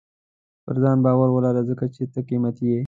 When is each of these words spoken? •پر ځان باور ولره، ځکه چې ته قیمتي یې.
•پر 0.65 0.75
ځان 0.83 0.97
باور 1.05 1.29
ولره، 1.31 1.61
ځکه 1.69 1.85
چې 1.95 2.03
ته 2.13 2.19
قیمتي 2.29 2.65
یې. 2.71 2.79